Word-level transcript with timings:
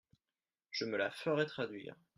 Je 0.71 0.85
me 0.85 0.97
la 0.97 1.11
ferai 1.11 1.45
traduire… 1.45 1.95